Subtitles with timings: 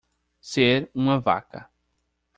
[0.41, 1.69] Ser uma vaca